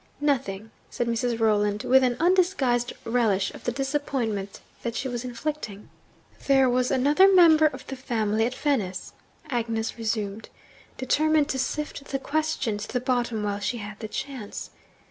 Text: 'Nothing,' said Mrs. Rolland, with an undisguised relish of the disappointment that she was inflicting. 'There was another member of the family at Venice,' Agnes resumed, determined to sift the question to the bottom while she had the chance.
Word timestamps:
'Nothing,' 0.19 0.71
said 0.89 1.05
Mrs. 1.05 1.39
Rolland, 1.39 1.83
with 1.83 2.01
an 2.01 2.17
undisguised 2.19 2.91
relish 3.05 3.51
of 3.53 3.65
the 3.65 3.71
disappointment 3.71 4.59
that 4.81 4.95
she 4.95 5.07
was 5.07 5.23
inflicting. 5.23 5.91
'There 6.47 6.67
was 6.67 6.89
another 6.89 7.31
member 7.31 7.67
of 7.67 7.85
the 7.85 7.95
family 7.95 8.43
at 8.47 8.55
Venice,' 8.55 9.13
Agnes 9.51 9.99
resumed, 9.99 10.49
determined 10.97 11.49
to 11.49 11.59
sift 11.59 12.03
the 12.05 12.17
question 12.17 12.79
to 12.79 12.87
the 12.91 12.99
bottom 12.99 13.43
while 13.43 13.59
she 13.59 13.77
had 13.77 13.99
the 13.99 14.07
chance. 14.07 14.71